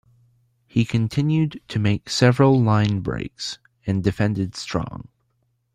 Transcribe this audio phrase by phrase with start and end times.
[0.65, 5.09] He continued to make several linebreaks and defended strong.